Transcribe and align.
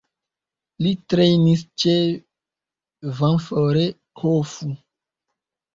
Li 0.85 0.93
trejnis 1.13 1.61
ĉe 1.83 1.93
Ventforet 3.21 4.03
Kofu. 4.25 4.77